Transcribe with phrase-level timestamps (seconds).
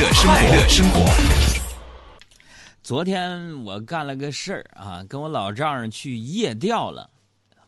[0.00, 1.04] 乐生活，快乐生活。
[2.82, 7.10] 昨天我干了个事儿啊，跟我老丈人去夜钓了。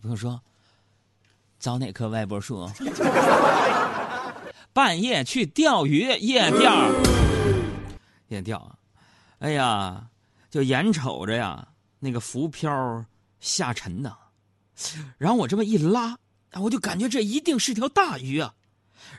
[0.01, 0.41] 朋友说，
[1.59, 2.66] 找哪棵歪脖树？
[4.73, 6.91] 半夜去钓鱼，夜钓，
[8.29, 8.79] 夜钓。
[9.41, 10.07] 哎呀，
[10.51, 11.69] 就眼瞅着呀，
[11.99, 13.05] 那个浮漂
[13.41, 14.17] 下沉呐，
[15.19, 16.17] 然后我这么一拉，
[16.55, 18.55] 我就感觉这一定是条大鱼啊，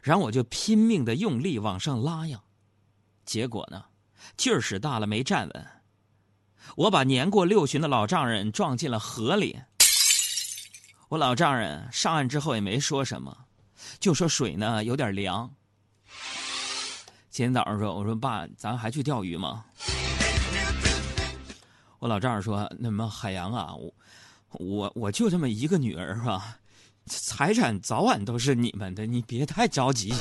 [0.02, 2.42] 然后我就拼命的用力往上拉呀，
[3.26, 3.84] 结果呢，
[4.38, 5.68] 劲儿使大了没站稳，
[6.76, 9.60] 我把年过六旬的老丈人撞进了河里。
[11.10, 13.46] 我老丈人上岸之后也没说什么，
[14.00, 15.50] 就说水呢有点凉。
[17.30, 19.66] 今天早上说，我说爸，咱还去钓鱼吗？
[22.00, 23.94] 我老丈人说，那么海洋啊，我
[24.50, 26.58] 我我就这么一个女儿是吧？
[27.06, 30.14] 财产早晚都是你们的，你别太着急。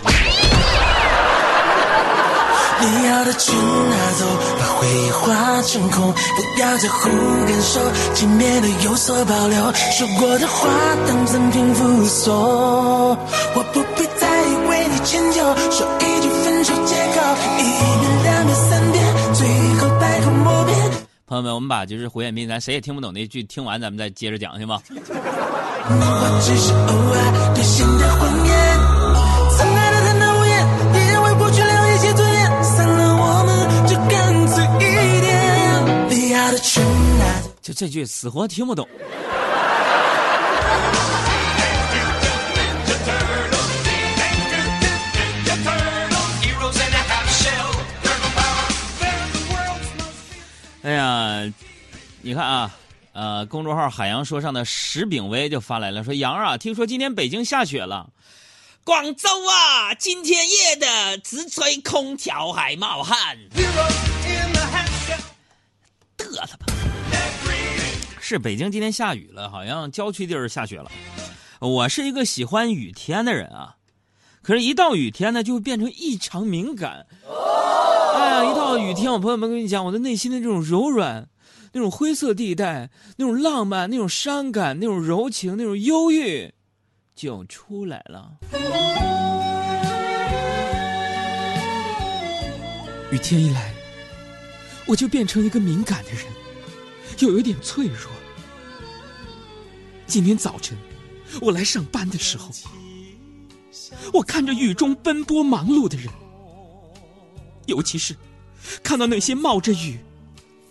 [2.82, 4.26] 你要的全拿走，
[4.58, 7.08] 把回忆化成空，不要再胡
[7.46, 7.80] 感受，
[8.14, 9.72] 体面的有所保留。
[9.72, 10.68] 说过的话
[11.06, 14.28] 当赠品附送，我不必再
[14.68, 17.20] 为你迁就，说一句分手借口，
[17.58, 17.62] 一
[18.00, 19.46] 遍两遍三遍，最
[19.78, 20.76] 后百口莫辩。
[21.26, 24.80] 朋友们，我们把就是胡彦斌，咱谁也听不懂那句，听完咱们再接着讲，行吗？
[25.84, 28.51] 我只是偶尔兑现的谎言，
[37.82, 38.88] 这句死活听不懂。
[50.84, 51.52] 哎呀，
[52.20, 52.70] 你看啊，
[53.14, 58.10] 呃，公众号“海洋说唱”的石炳威就发来了，说：“杨啊，听说今天北京下雪了，
[58.84, 63.36] 广州啊，今天热的直吹空调还冒汗。”
[66.16, 66.66] 嘚瑟吧！
[68.32, 70.90] 是北京今天下雨了，好像郊区地儿下雪了。
[71.60, 73.76] 我是一个喜欢雨天的人啊，
[74.40, 77.06] 可是，一到雨天呢，就会变成异常敏感。
[78.16, 81.28] 哎呀，一到雨天，我朋友们跟你讲，我的内心的这种柔软，
[81.74, 82.88] 那种灰色地带，
[83.18, 86.54] 那种浪漫，那种伤感，那种柔情，那种忧郁，
[87.14, 88.38] 就出来了。
[93.10, 93.74] 雨天一来，
[94.86, 96.22] 我就变成一个敏感的人，
[97.22, 98.10] 又有点脆弱。
[100.06, 100.76] 今天早晨，
[101.40, 102.50] 我来上班的时候，
[104.12, 106.08] 我看着雨中奔波忙碌的人。
[107.66, 108.16] 尤其是
[108.82, 110.00] 看到那些冒着雨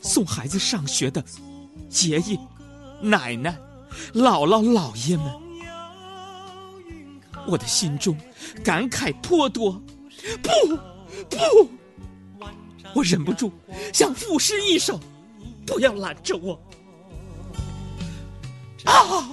[0.01, 1.23] 送孩子上学的
[2.03, 2.37] 爷爷、
[3.01, 3.57] 奶奶、
[4.13, 5.33] 姥姥、姥爷们，
[7.47, 8.17] 我的心中
[8.61, 9.81] 感慨颇多。
[10.43, 10.49] 不，
[11.29, 11.69] 不，
[12.93, 13.53] 我忍不住
[13.93, 14.99] 想赋诗一首，
[15.65, 16.59] 不要拦着我。
[18.85, 19.29] 啊！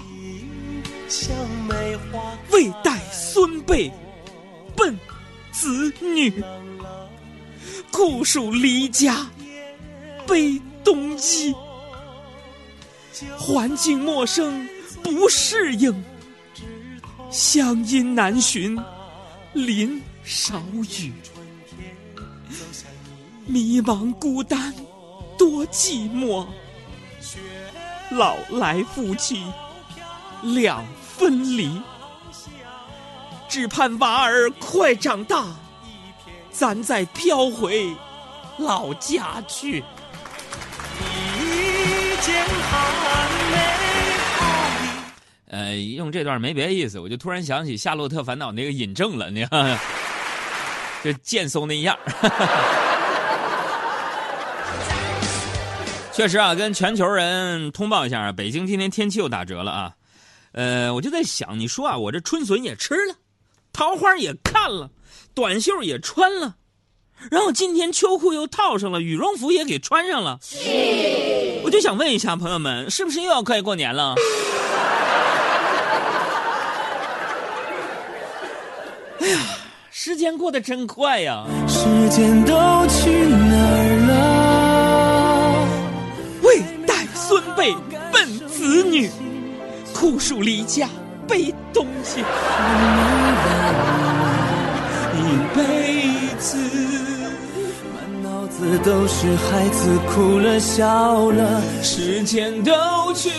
[2.52, 3.90] 未待孙辈
[4.76, 4.98] 奔
[5.52, 6.42] 子女。
[7.90, 9.26] 酷暑离家，
[10.26, 11.54] 背冬衣，
[13.36, 14.68] 环境陌生
[15.02, 16.04] 不适应，
[17.30, 18.78] 乡音难寻，
[19.54, 20.62] 林少
[21.00, 21.12] 雨，
[23.46, 24.72] 迷茫孤单
[25.38, 26.44] 多寂寞，
[28.10, 29.44] 老来夫妻
[30.42, 31.80] 两分离，
[33.48, 35.46] 只盼娃儿快长大。
[36.50, 37.94] 咱再飘回
[38.58, 39.84] 老家去。
[45.50, 49.78] 呃，用这段没别的意思，我就突然想起《夏洛特烦恼》那个尹正了，你看，
[51.04, 51.96] 就贱嗖那样。
[56.18, 59.92] 确实啊，跟全球人通报一下，北京今天天气又打折了啊。
[60.50, 63.14] 呃，我就在想，你说啊，我这春笋也吃了，
[63.72, 64.90] 桃花也看了。
[65.32, 66.56] 短袖也穿了，
[67.30, 70.40] 然后今天秋裤又套上了，羽绒服也给穿上了。
[71.62, 74.16] 我就想问一下朋友们，是不是又要快过年了？
[79.20, 79.38] 哎呀，
[79.92, 81.46] 时间过得真快呀！
[81.68, 83.47] 时间都去哪
[87.68, 87.76] 辈
[88.12, 89.10] 奔子女，
[89.94, 90.88] 酷暑离家
[91.26, 92.20] 背东西。
[95.14, 95.22] 一
[95.54, 96.56] 辈子，
[97.94, 102.72] 满脑子都是孩子哭了笑了，时间都
[103.14, 103.30] 去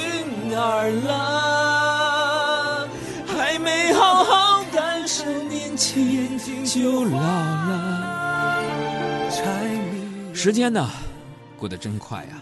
[0.50, 2.88] 哪儿了？
[3.26, 8.60] 还没好好感受年轻就老了。
[10.34, 10.88] 时间呢，
[11.58, 12.42] 过得真快呀！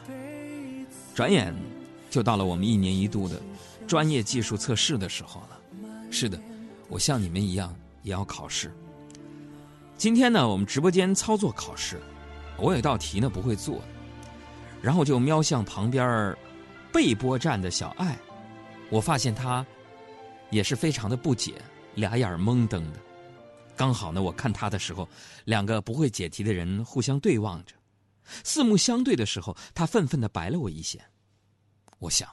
[1.16, 1.52] 转眼
[2.10, 3.42] 就到了我们一年一度的
[3.88, 5.60] 专业技术测试的时候了。
[6.10, 6.40] 是的，
[6.88, 8.74] 我像你们一样也要考试。
[9.98, 12.00] 今天呢，我们直播间操作考试，
[12.58, 13.82] 我有道题呢不会做，
[14.82, 16.36] 然后就瞄向旁边
[16.94, 18.18] 备播站的小爱，
[18.90, 19.66] 我发现他
[20.50, 21.56] 也是非常的不解，
[21.96, 23.00] 俩眼懵瞪的。
[23.76, 25.08] 刚好呢，我看他的时候，
[25.46, 27.74] 两个不会解题的人互相对望着，
[28.44, 31.04] 四目相对的时候，他愤愤的白了我一眼。
[32.00, 32.30] 我想，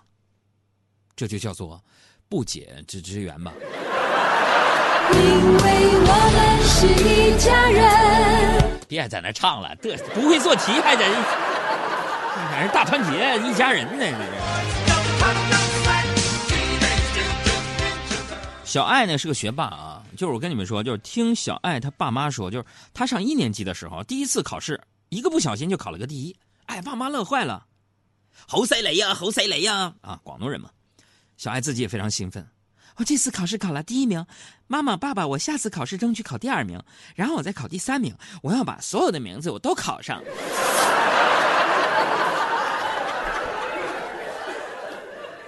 [1.16, 1.82] 这就叫做
[2.28, 3.52] 不解之之缘吧。
[5.12, 5.64] 因为
[6.06, 8.78] 我们是一家人。
[8.86, 11.08] 别在那唱了，嘚瑟，不会做题还在，
[12.50, 14.16] 还是大团结一家人呢，这是。
[18.64, 26.36] 小爱呢是个学霸啊，就是我跟你们说，就是听小爱他爸妈说，就是他上一年级的时候，第一次考试，一个不小心就考了个第一，
[26.66, 27.64] 哎，爸妈乐坏了，
[28.46, 29.94] 好犀利呀，好犀利呀！
[30.00, 30.70] 啊，广东人嘛，
[31.36, 32.46] 小爱自己也非常兴奋，
[32.96, 34.24] 我这次考试考了第一名，
[34.66, 36.82] 妈妈爸爸，我下次考试争取考第二名，
[37.14, 40.22] 然后我再考第三名，我要把所有的名字我都考上。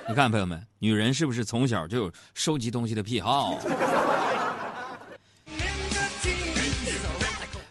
[0.08, 3.58] 你看，朋友们，女人是不是从小就有收集东西的癖好？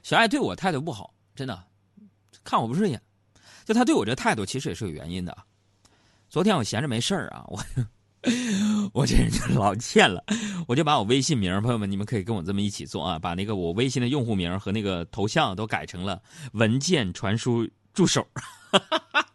[0.03, 1.63] 小爱对我态度不好，真的，
[2.44, 3.01] 看我不顺眼。
[3.65, 5.35] 就他对我这态度，其实也是有原因的。
[6.29, 7.59] 昨天我闲着没事儿啊，我
[8.94, 10.23] 我这人就老欠了，
[10.67, 16.21] 我就把我微信名，朋友们，你们可以跟我这么一起做啊，把那个我微信的用户名和那个头像都改成了
[16.53, 18.25] 文件传输助手。
[18.71, 19.25] 哈哈哈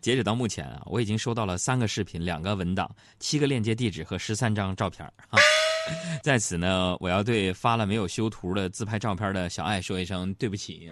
[0.00, 2.90] 截止到目前啊，我已经收到了三个视频、两个文档、
[3.20, 5.38] 七个链接地址和十三张照片啊。
[6.22, 10.90] 在此呢，我要对发了没有修图的自拍照片的小爱说一声对不起。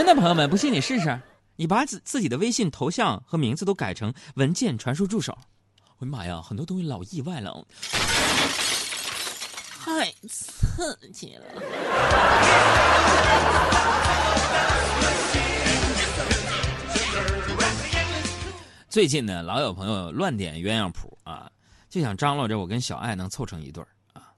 [0.00, 1.20] 真的，朋友们，不信你试试，
[1.56, 5.36] 你把自自己的微信头像和名字都改成文件传输助手。
[5.98, 7.62] 我的妈呀，很多东西老意外了，
[9.78, 11.44] 太刺激了。
[18.88, 21.52] 最近呢，老有朋友乱点鸳鸯谱啊，
[21.90, 24.32] 就想张罗着我跟小爱能凑成一对儿啊。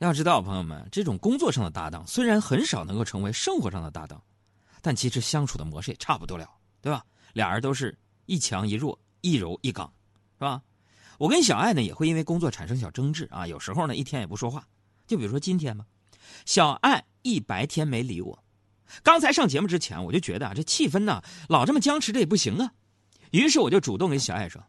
[0.00, 4.20] 要知道，朋友们，这种工作上的搭档虽然很少能够成为生活上的搭档，
[4.82, 6.48] 但其实相处的模式也差不多了，
[6.80, 7.04] 对吧？
[7.32, 7.96] 俩人都是
[8.26, 9.86] 一强一弱，一柔一刚，
[10.34, 10.62] 是吧？
[11.18, 14.66] 我跟小爱呢也会因为工作产生小争执啊，有时候呢一天也不说话。
[15.06, 15.84] 就比如说今天吧，
[16.46, 18.42] 小爱一白天没理我。
[19.02, 22.72] 刚才上节目之前，我就觉得啊，这气氛呢老这么僵持，着也不行啊。
[23.32, 24.64] 于是我就主动跟小爱：“说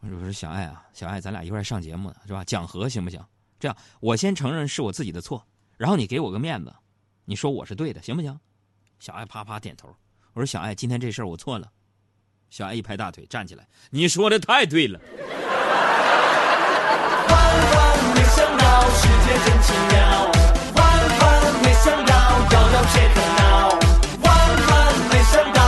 [0.00, 2.42] 我说小爱啊，小爱，咱俩一块上节目呢，是吧？
[2.44, 3.20] 讲和行不行？
[3.60, 5.46] 这样我先承认是我自己的错，
[5.76, 6.74] 然后你给我个面子，
[7.24, 8.38] 你说我是对的，行不行？”
[8.98, 9.88] 小爱啪啪点头。
[10.32, 11.68] 我说：“小爱，今天这事儿我错了。”
[12.50, 14.98] 小爱一拍大腿，站起来：“你说的太对了。”
[17.28, 17.36] 万
[17.74, 20.30] 万没想到，世界真奇妙。
[20.74, 20.82] 万
[21.18, 21.24] 万
[21.62, 22.12] 没想到，
[22.52, 23.78] 遥遥且可 nau
[24.22, 24.30] 万
[24.66, 24.70] 万
[25.10, 25.64] 没想到。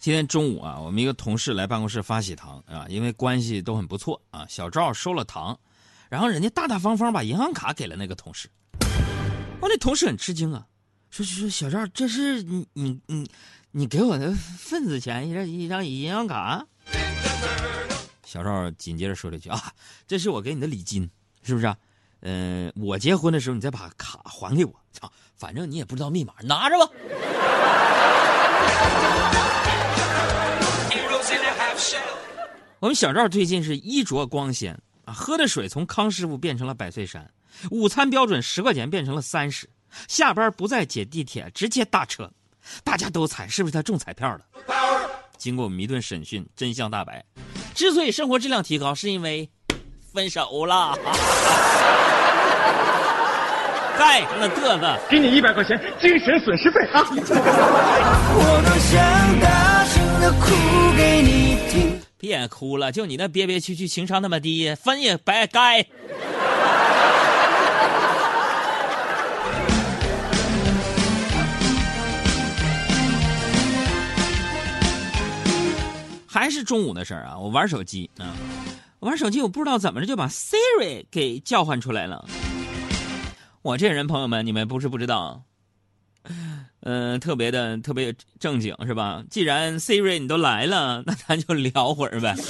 [0.00, 4.46] 今天中午啊，我们一个同事来办公室发喜糖啊，因为关系都很不错啊。
[4.48, 5.58] 小赵收了糖，
[6.08, 8.48] 然后人家大大方方把银行卡给了那个同事。
[9.60, 10.66] 我那同事很吃惊啊，
[11.10, 13.30] 说说小赵，这是你你你
[13.72, 16.64] 你给我的份子钱，一张一张银行卡。
[18.24, 19.72] 小赵紧接着说了一句啊，
[20.06, 21.10] 这是我给你的礼金，
[21.42, 21.66] 是不是？
[21.66, 21.76] 啊
[22.20, 26.90] 嗯，我结婚的时候你再把卡还给我，操，反正你也不知道密码，拿着吧。
[32.80, 37.26] 我们小赵最近是衣着光鲜啊，喝的水从康师傅变成了百岁山，
[37.70, 39.66] 午餐标准十块钱变成了三十，
[40.06, 42.30] 下班不再挤地铁，直接打车，
[42.84, 44.40] 大家都猜是不是他中彩票了？
[45.38, 47.24] 经过我们一顿审讯，真相大白，
[47.74, 49.48] 之所以生活质量提高，是因为
[50.12, 50.94] 分手了。
[53.98, 57.02] 在那嘚瑟，给你一百块钱精神损失费啊！
[57.10, 60.46] 我多想大声的哭
[60.98, 62.07] 给你听。
[62.18, 65.86] 别哭了，就你那憋憋屈屈，情商那么低，分也白该。
[76.26, 78.34] 还是中午的事儿啊，我玩手机啊，
[79.00, 82.28] 玩手机，我不知道怎么着就把 Siri 给叫唤出来了。
[83.62, 85.42] 我这人，朋友们，你们不是不知道，
[86.80, 89.22] 嗯，特别的特别正经，是吧？
[89.30, 92.34] 既然 Siri 你都来了，那咱就聊会儿呗。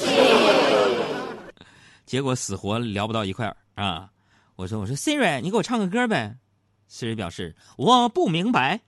[2.05, 4.11] 结果死活聊不到一块儿啊！
[4.57, 6.37] 我说我说 Siri，你给我唱个歌呗。
[6.91, 8.81] Siri 表示我不明白。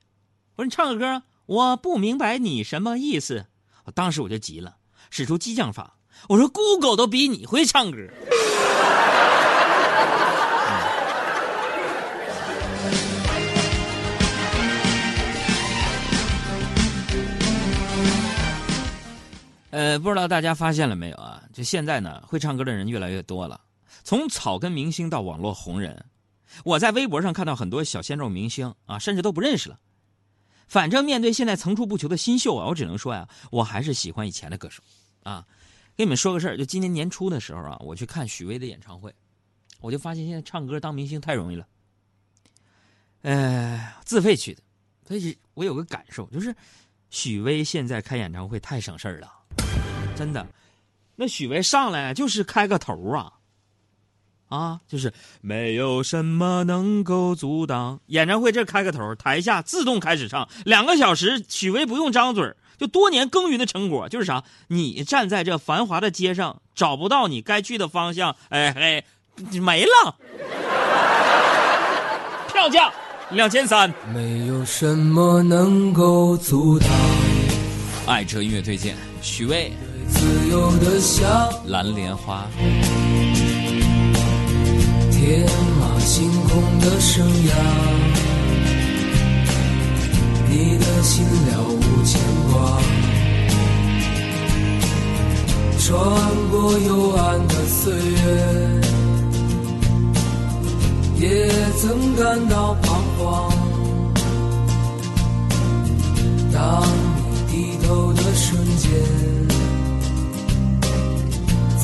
[0.56, 3.46] 我说你唱个歌，我不明白你什么意思。
[3.84, 4.76] 我当时我就急了，
[5.10, 5.96] 使出激将法，
[6.28, 7.98] 我说 Google 都比你会唱歌。
[19.70, 21.42] 呃，不知道大家发现了没有啊？
[21.52, 23.60] 就现在呢，会唱歌的人越来越多了。
[24.02, 26.04] 从草根明星到网络红人，
[26.64, 29.78] 我在微博上看到很多小鲜肉明星啊，甚至都不认识了。
[30.66, 34.82] 反正面对现在层出不穷的新秀啊，我只能说呀，我还是喜欢以前的歌手
[35.22, 35.46] 啊。
[35.96, 39.14] 跟你们说个事儿，就今年年初的时候啊，我去看许巍的演唱会，
[39.80, 41.66] 我就发现现在唱歌当明星太容易了。
[43.22, 44.62] 呃，自费去的，
[45.06, 46.54] 所以我有个感受，就是
[47.10, 49.30] 许巍现在开演唱会太省事儿了。
[50.20, 50.46] 真的，
[51.16, 53.32] 那许巍上来就是开个头啊，
[54.50, 55.10] 啊，就是
[55.40, 57.98] 没有什么能够阻挡。
[58.08, 64.44] 演唱会这开个头，台下自动开始唱两个小时，许巍不用张嘴就多年耕耘的成果就是啥？
[64.68, 69.04] 你站在这繁华的街上，找不到你该去的方向，哎嘿，
[69.58, 70.16] 没了，
[72.52, 72.92] 票价
[73.30, 76.88] 两千三，没有什么能够阻挡。
[78.06, 79.72] 爱车音乐推荐，许巍。
[80.12, 81.28] 自由的像
[81.66, 82.46] 蓝莲花，
[85.10, 85.48] 天
[85.78, 87.52] 马行空的生涯，
[90.48, 92.20] 你的心了无牵
[92.52, 92.80] 挂，
[95.78, 95.88] 穿
[96.50, 98.80] 过幽暗的岁月，
[101.18, 101.48] 也
[101.80, 103.52] 曾感到彷徨。
[106.52, 106.82] 当
[107.46, 109.59] 你低头的瞬间。